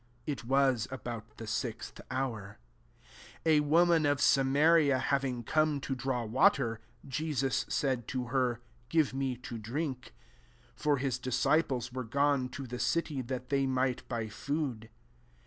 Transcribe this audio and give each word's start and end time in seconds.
(It 0.25 0.43
was 0.45 0.87
about 0.89 1.37
the 1.37 1.45
sixth 1.45 2.01
hour.) 2.09 2.57
7 3.45 3.57
A 3.59 3.59
woman 3.59 4.07
of 4.07 4.19
Samaria 4.19 4.97
hav 4.97 5.23
ing 5.23 5.43
come 5.43 5.79
to 5.81 5.93
draw 5.93 6.25
water, 6.25 6.79
Je 7.07 7.31
sus 7.35 7.67
said 7.69 8.07
to 8.07 8.23
her,•• 8.29 8.61
Give 8.89 9.13
me 9.13 9.35
to 9.37 9.59
drink." 9.59 10.15
8 10.69 10.69
(For 10.75 10.97
his 10.97 11.19
disciples 11.19 11.93
were 11.93 12.03
gone 12.03 12.49
to 12.49 12.65
the 12.65 12.79
city, 12.79 13.21
that 13.21 13.49
they 13.49 13.67
might 13.67 14.09
buy 14.09 14.27
food.) 14.27 14.89